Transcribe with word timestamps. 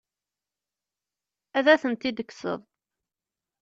Ad 1.57 1.65
tent-id-tekkseḍ? 1.81 2.61